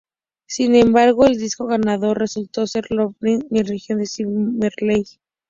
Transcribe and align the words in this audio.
Sin 0.47 0.73
embargo, 0.73 1.27
el 1.27 1.37
disco 1.37 1.67
ganador 1.67 2.17
resultó 2.17 2.65
ser 2.65 2.89
"Love 2.91 3.15
is 3.21 3.39
my 3.51 3.61
religion" 3.61 3.99
de 3.99 4.07
Ziggy 4.07 4.31
Marley. 4.59 5.05